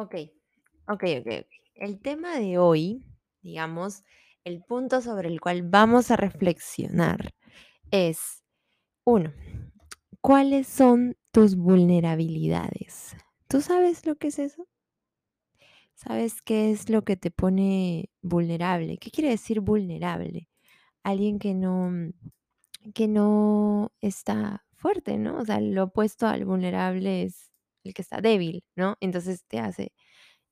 [0.00, 0.14] Ok,
[0.88, 1.46] ok, ok.
[1.74, 3.04] El tema de hoy,
[3.42, 4.02] digamos,
[4.44, 7.34] el punto sobre el cual vamos a reflexionar
[7.90, 8.42] es,
[9.04, 9.34] uno,
[10.22, 13.14] ¿cuáles son tus vulnerabilidades?
[13.46, 14.66] ¿Tú sabes lo que es eso?
[15.92, 18.96] ¿Sabes qué es lo que te pone vulnerable?
[18.96, 20.48] ¿Qué quiere decir vulnerable?
[21.02, 21.92] Alguien que no,
[22.94, 25.36] que no está fuerte, ¿no?
[25.36, 27.49] O sea, lo opuesto al vulnerable es
[27.84, 28.96] el que está débil, ¿no?
[29.00, 29.92] Entonces te hace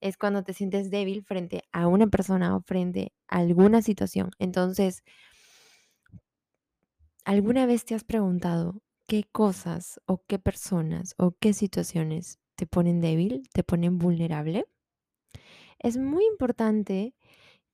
[0.00, 4.30] es cuando te sientes débil frente a una persona o frente a alguna situación.
[4.38, 5.02] Entonces,
[7.24, 13.00] ¿alguna vez te has preguntado qué cosas o qué personas o qué situaciones te ponen
[13.00, 14.66] débil, te ponen vulnerable?
[15.78, 17.14] Es muy importante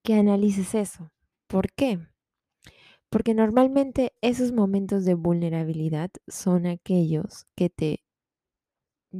[0.02, 1.10] que analices eso.
[1.48, 2.00] ¿Por qué?
[3.10, 8.03] Porque normalmente esos momentos de vulnerabilidad son aquellos que te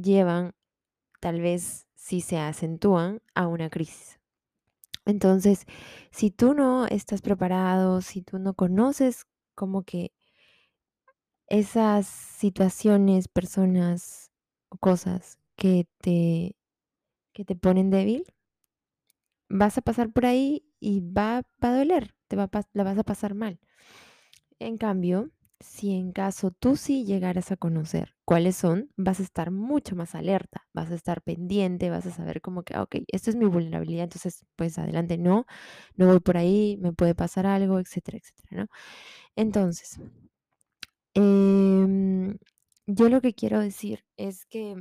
[0.01, 0.53] llevan,
[1.21, 4.19] tal vez si se acentúan, a una crisis.
[5.05, 5.65] Entonces,
[6.11, 10.11] si tú no estás preparado, si tú no conoces como que
[11.47, 14.31] esas situaciones, personas
[14.69, 16.55] o cosas que te,
[17.33, 18.25] que te ponen débil,
[19.49, 22.97] vas a pasar por ahí y va, va a doler, te va a la vas
[22.97, 23.59] a pasar mal.
[24.59, 25.29] En cambio,
[25.65, 30.15] si en caso tú sí llegaras a conocer cuáles son, vas a estar mucho más
[30.15, 33.45] alerta, vas a estar pendiente, vas a saber como que, "Ah, ok, esto es mi
[33.45, 35.45] vulnerabilidad, entonces pues adelante, no,
[35.97, 38.67] no voy por ahí, me puede pasar algo, etcétera, etcétera, ¿no?
[39.35, 39.99] Entonces,
[41.13, 42.37] em,
[42.87, 44.75] yo lo que quiero decir es que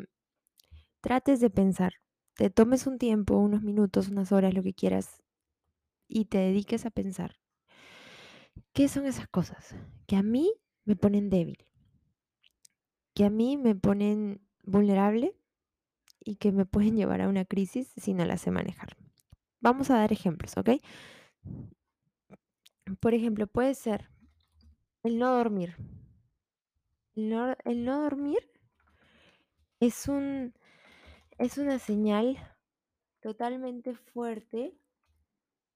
[1.01, 1.95] trates de pensar,
[2.37, 5.23] te tomes un tiempo, unos minutos, unas horas, lo que quieras,
[6.09, 7.37] y te dediques a pensar,
[8.73, 9.75] ¿qué son esas cosas
[10.07, 10.53] que a mí
[10.85, 11.59] me ponen débil?
[13.15, 15.35] que a mí me ponen vulnerable
[16.21, 18.97] y que me pueden llevar a una crisis si no la sé manejar.
[19.61, 20.71] Vamos a dar ejemplos, ¿ok?
[23.01, 24.11] Por ejemplo, puede ser
[25.03, 25.77] el no dormir.
[27.15, 28.51] El no, el no dormir
[29.81, 30.53] es un,
[31.39, 32.37] es una señal
[33.21, 34.77] totalmente fuerte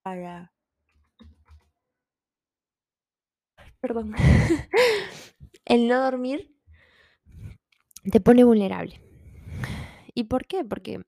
[0.03, 0.53] para,
[3.81, 4.15] perdón,
[5.65, 6.55] el no dormir
[8.11, 9.00] te pone vulnerable.
[10.15, 10.65] ¿Y por qué?
[10.65, 11.03] Porque,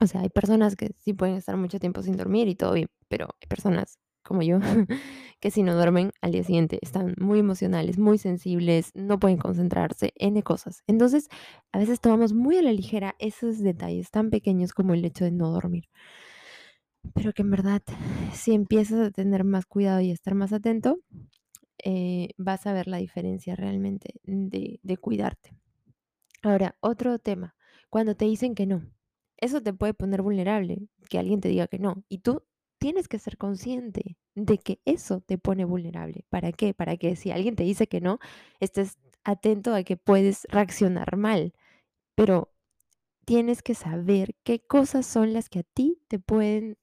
[0.00, 2.88] o sea, hay personas que sí pueden estar mucho tiempo sin dormir y todo bien,
[3.08, 4.58] pero hay personas como yo
[5.40, 10.12] que si no duermen al día siguiente están muy emocionales, muy sensibles, no pueden concentrarse,
[10.16, 10.82] N cosas.
[10.86, 11.28] Entonces,
[11.72, 15.30] a veces tomamos muy a la ligera esos detalles tan pequeños como el hecho de
[15.30, 15.84] no dormir.
[17.14, 17.82] Pero que en verdad,
[18.32, 20.98] si empiezas a tener más cuidado y a estar más atento,
[21.84, 25.56] eh, vas a ver la diferencia realmente de, de cuidarte.
[26.42, 27.56] Ahora, otro tema,
[27.90, 28.82] cuando te dicen que no,
[29.38, 30.78] eso te puede poner vulnerable,
[31.08, 32.42] que alguien te diga que no, y tú
[32.78, 36.24] tienes que ser consciente de que eso te pone vulnerable.
[36.28, 36.74] ¿Para qué?
[36.74, 38.18] Para que si alguien te dice que no,
[38.60, 41.52] estés atento a que puedes reaccionar mal,
[42.14, 42.52] pero
[43.24, 46.78] tienes que saber qué cosas son las que a ti te pueden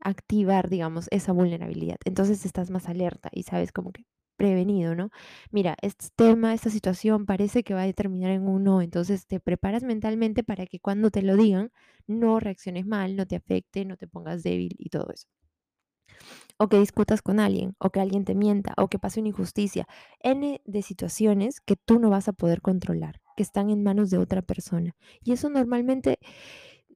[0.00, 1.96] activar, digamos, esa vulnerabilidad.
[2.04, 4.06] Entonces estás más alerta y sabes como que
[4.40, 5.10] prevenido, ¿no?
[5.50, 9.38] Mira, este tema, esta situación parece que va a terminar en un no, entonces te
[9.38, 11.72] preparas mentalmente para que cuando te lo digan
[12.06, 15.26] no reacciones mal, no te afecte, no te pongas débil y todo eso.
[16.58, 19.86] O que discutas con alguien, o que alguien te mienta, o que pase una injusticia.
[20.20, 24.18] N de situaciones que tú no vas a poder controlar, que están en manos de
[24.18, 24.94] otra persona.
[25.24, 26.18] Y eso normalmente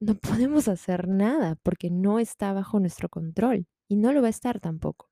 [0.00, 4.30] no podemos hacer nada porque no está bajo nuestro control y no lo va a
[4.30, 5.10] estar tampoco.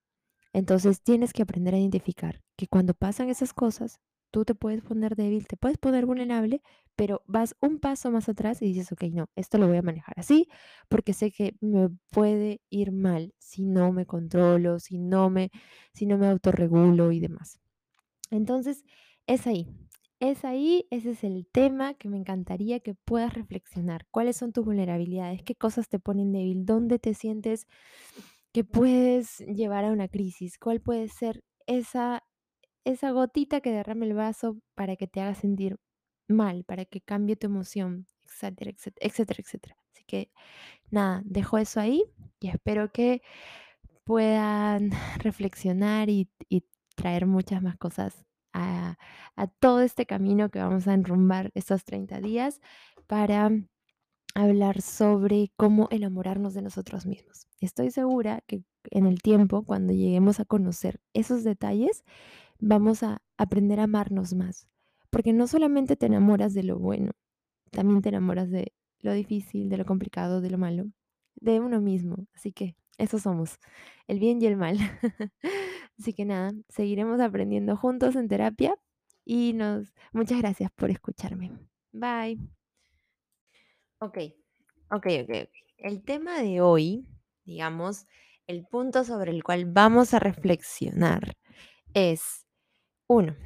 [0.52, 5.14] Entonces tienes que aprender a identificar que cuando pasan esas cosas, tú te puedes poner
[5.14, 6.62] débil, te puedes poner vulnerable,
[6.96, 10.14] pero vas un paso más atrás y dices, ok, no, esto lo voy a manejar
[10.18, 10.48] así
[10.88, 15.50] porque sé que me puede ir mal si no me controlo, si no me,
[15.94, 17.60] si no me autorregulo y demás.
[18.30, 18.84] Entonces,
[19.26, 19.68] es ahí.
[20.20, 24.06] Es ahí, ese es el tema que me encantaría que puedas reflexionar.
[24.10, 25.42] ¿Cuáles son tus vulnerabilidades?
[25.42, 26.64] ¿Qué cosas te ponen débil?
[26.64, 27.66] ¿Dónde te sientes
[28.52, 30.58] que puedes llevar a una crisis?
[30.58, 32.22] ¿Cuál puede ser esa,
[32.84, 35.78] esa gotita que derrame el vaso para que te haga sentir
[36.28, 39.76] mal, para que cambie tu emoción, etcétera, etcétera, etcétera, etcétera?
[39.92, 40.30] Así que
[40.90, 42.04] nada, dejo eso ahí
[42.40, 43.22] y espero que
[44.04, 46.28] puedan reflexionar y,
[46.94, 48.98] traer muchas más cosas a,
[49.34, 52.60] a todo este camino que vamos a enrumbar estos 30 días
[53.06, 53.50] para
[54.34, 57.46] hablar sobre cómo enamorarnos de nosotros mismos.
[57.60, 62.04] Estoy segura que en el tiempo, cuando lleguemos a conocer esos detalles,
[62.58, 64.68] vamos a aprender a amarnos más,
[65.10, 67.12] porque no solamente te enamoras de lo bueno,
[67.70, 70.86] también te enamoras de lo difícil, de lo complicado, de lo malo,
[71.36, 72.26] de uno mismo.
[72.34, 73.58] Así que eso somos,
[74.06, 74.78] el bien y el mal.
[75.98, 78.76] Así que nada, seguiremos aprendiendo juntos en terapia
[79.24, 81.52] y nos muchas gracias por escucharme.
[81.92, 82.61] Bye.
[84.02, 84.18] Ok,
[84.90, 85.48] ok, ok, ok.
[85.78, 87.06] El tema de hoy,
[87.44, 88.08] digamos,
[88.48, 91.36] el punto sobre el cual vamos a reflexionar
[91.94, 92.44] es,
[93.06, 93.36] uno,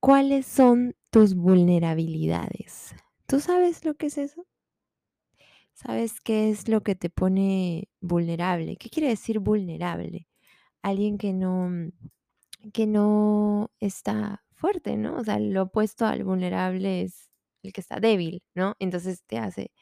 [0.00, 2.96] ¿cuáles son tus vulnerabilidades?
[3.28, 4.48] ¿Tú sabes lo que es eso?
[5.74, 8.78] ¿Sabes qué es lo que te pone vulnerable?
[8.78, 10.26] ¿Qué quiere decir vulnerable?
[10.82, 11.70] Alguien que no,
[12.72, 15.18] que no está fuerte, ¿no?
[15.18, 17.27] O sea, lo opuesto al vulnerable es
[17.72, 18.74] que está débil, ¿no?
[18.78, 19.72] Entonces te hace,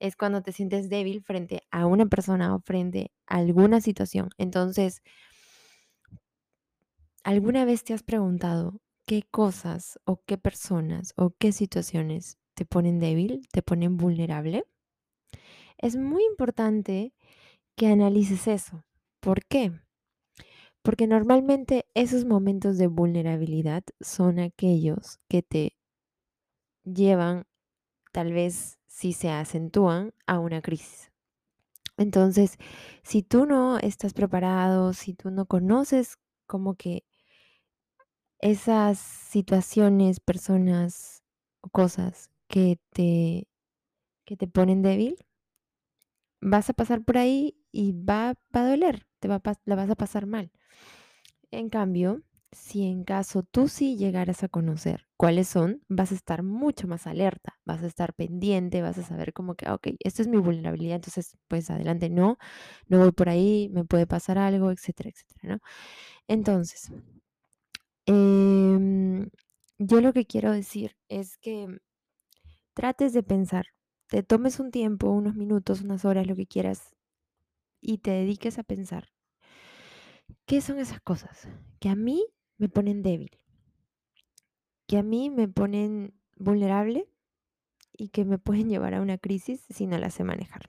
[0.00, 4.30] es cuando te sientes débil frente a una persona o frente a alguna situación.
[4.38, 5.02] Entonces,
[7.24, 13.00] ¿alguna vez te has preguntado qué cosas o qué personas o qué situaciones te ponen
[13.00, 14.64] débil, te ponen vulnerable?
[15.78, 17.14] Es muy importante
[17.76, 18.84] que analices eso.
[19.20, 19.72] ¿Por qué?
[20.82, 25.75] Porque normalmente esos momentos de vulnerabilidad son aquellos que te
[26.86, 27.46] llevan,
[28.12, 31.12] tal vez si se acentúan, a una crisis.
[31.98, 32.58] Entonces,
[33.02, 37.04] si tú no estás preparado, si tú no conoces como que
[38.38, 41.22] esas situaciones, personas
[41.60, 43.48] o cosas que te,
[44.24, 45.16] que te ponen débil,
[46.40, 49.96] vas a pasar por ahí y va, va a doler, te va la vas a
[49.96, 50.52] pasar mal.
[51.50, 56.42] En cambio, si en caso tú sí llegaras a conocer cuáles son, vas a estar
[56.42, 60.22] mucho más alerta, vas a estar pendiente, vas a saber como que, "Ah, ok, esto
[60.22, 62.38] es mi vulnerabilidad, entonces pues adelante, no,
[62.88, 65.60] no voy por ahí, me puede pasar algo, etcétera, etcétera, ¿no?
[66.28, 66.90] Entonces,
[68.06, 69.28] em,
[69.78, 71.78] yo lo que quiero decir es que
[72.74, 73.66] trates de pensar,
[74.08, 76.94] te tomes un tiempo, unos minutos, unas horas, lo que quieras,
[77.80, 79.10] y te dediques a pensar,
[80.46, 81.48] ¿qué son esas cosas
[81.80, 82.24] que a mí
[82.58, 83.38] me ponen débil?
[84.86, 87.08] que a mí me ponen vulnerable
[87.92, 90.68] y que me pueden llevar a una crisis si no la sé manejar.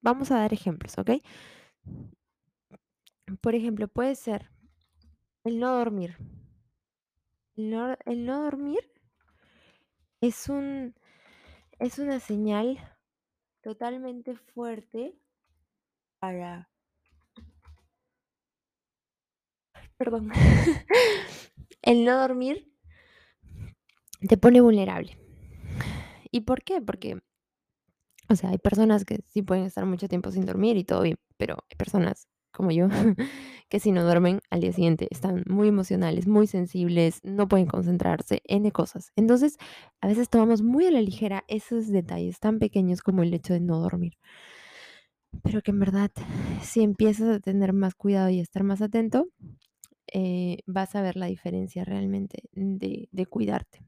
[0.00, 1.10] Vamos a dar ejemplos, ¿ok?
[3.40, 4.50] Por ejemplo, puede ser
[5.44, 6.16] el no dormir.
[7.56, 8.90] El no, el no dormir
[10.20, 10.94] es un
[11.78, 12.78] es una señal
[13.62, 15.18] totalmente fuerte
[16.18, 16.70] para,
[19.96, 20.30] perdón,
[21.82, 22.70] el no dormir
[24.28, 25.18] te pone vulnerable.
[26.30, 26.80] ¿Y por qué?
[26.80, 27.20] Porque,
[28.28, 31.16] o sea, hay personas que sí pueden estar mucho tiempo sin dormir y todo bien,
[31.36, 32.88] pero hay personas como yo
[33.68, 38.40] que si no duermen al día siguiente están muy emocionales, muy sensibles, no pueden concentrarse,
[38.44, 39.12] N cosas.
[39.16, 39.58] Entonces,
[40.00, 43.60] a veces tomamos muy a la ligera esos detalles tan pequeños como el hecho de
[43.60, 44.14] no dormir.
[45.42, 46.12] Pero que en verdad,
[46.62, 49.26] si empiezas a tener más cuidado y a estar más atento,
[50.14, 53.84] eh, vas a ver la diferencia realmente de, de cuidarte.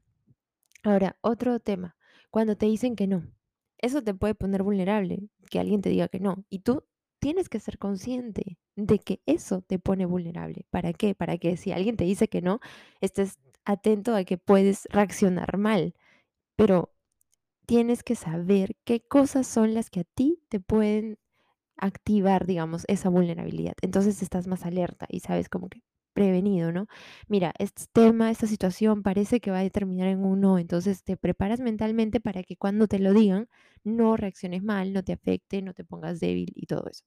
[0.83, 1.97] Ahora, otro tema,
[2.31, 3.23] cuando te dicen que no,
[3.79, 5.21] eso te puede poner vulnerable,
[5.51, 6.85] que alguien te diga que no, y tú
[7.21, 10.67] tienes que ser consciente de que eso te pone vulnerable.
[10.71, 11.15] ¿Para qué?
[11.15, 12.59] Para que si alguien te dice que no,
[13.01, 15.95] estés atento a que puedes reaccionar mal,
[16.57, 16.93] pero
[17.67, 21.19] tienes que saber qué cosas son las que a ti te pueden
[21.77, 23.75] activar, digamos, esa vulnerabilidad.
[23.83, 25.83] Entonces estás más alerta y sabes como que
[26.17, 26.87] prevenido, ¿no?
[27.29, 31.17] Mira, este tema, esta situación parece que va a terminar en un no, entonces te
[31.19, 33.49] preparas mentalmente para que cuando te lo digan
[33.85, 37.05] no reacciones mal, no te afecte, no te pongas débil y todo eso.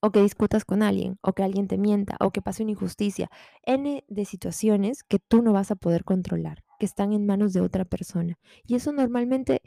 [0.00, 3.30] O que discutas con alguien, o que alguien te mienta, o que pase una injusticia.
[3.64, 7.60] N de situaciones que tú no vas a poder controlar, que están en manos de
[7.60, 8.38] otra persona.
[8.66, 9.62] Y eso normalmente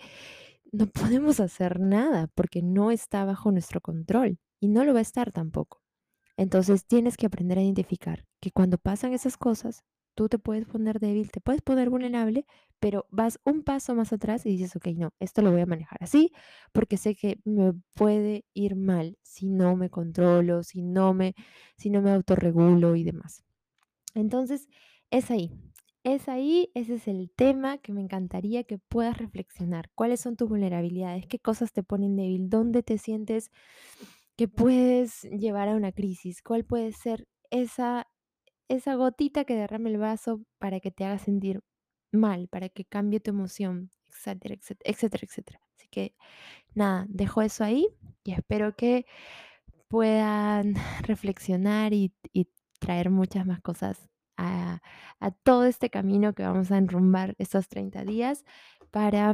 [0.71, 5.03] no podemos hacer nada porque no está bajo nuestro control y no lo va a
[5.03, 5.84] estar tampoco.
[6.37, 9.83] Entonces tienes que aprender a identificar que cuando pasan esas cosas,
[10.15, 12.45] tú te puedes poner débil, te puedes poner vulnerable,
[12.79, 15.97] pero vas un paso más atrás y dices, ok, no, esto lo voy a manejar
[16.01, 16.31] así
[16.71, 21.35] porque sé que me puede ir mal si no me controlo, si no me,
[21.77, 23.43] si no me autorregulo y demás.
[24.13, 24.67] Entonces,
[25.11, 25.51] es ahí.
[26.03, 29.89] Es ahí, ese es el tema que me encantaría que puedas reflexionar.
[29.95, 31.25] ¿Cuáles son tus vulnerabilidades?
[31.25, 32.47] ¿Qué cosas te ponen débil?
[32.49, 33.51] ¿Dónde te sientes
[34.37, 36.41] que puedes llevar a una crisis?
[36.41, 38.07] ¿Cuál puede ser esa,
[38.67, 41.61] esa gotita que derrame el vaso para que te haga sentir
[42.11, 45.59] mal, para que cambie tu emoción, etcétera, etcétera, etcétera, etcétera?
[45.77, 46.15] Así que
[46.73, 47.87] nada, dejo eso ahí
[48.23, 49.05] y espero que
[49.87, 52.49] puedan reflexionar y, y
[52.79, 54.81] traer muchas más cosas a,
[55.19, 58.43] a todo este camino que vamos a enrumbar estos 30 días
[58.91, 59.33] para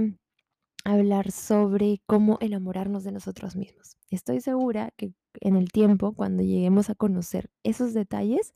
[0.84, 3.98] hablar sobre cómo enamorarnos de nosotros mismos.
[4.10, 8.54] Estoy segura que en el tiempo, cuando lleguemos a conocer esos detalles,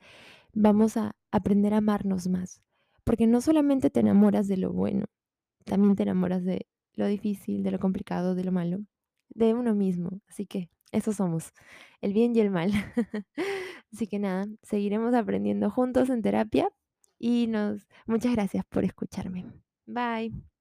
[0.54, 2.62] vamos a aprender a amarnos más,
[3.04, 5.06] porque no solamente te enamoras de lo bueno,
[5.66, 8.80] también te enamoras de lo difícil, de lo complicado, de lo malo,
[9.30, 10.22] de uno mismo.
[10.28, 11.52] Así que eso somos,
[12.02, 12.72] el bien y el mal.
[13.92, 16.70] Así que nada, seguiremos aprendiendo juntos en terapia
[17.20, 19.46] y nos muchas gracias por escucharme.
[19.86, 20.55] Bye.